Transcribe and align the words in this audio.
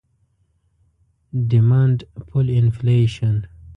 Demand 1.45 2.05
pull 2.25 2.49
Inflation 2.49 3.45